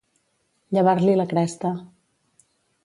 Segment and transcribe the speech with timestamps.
[0.77, 1.75] Llevar-li la cresta.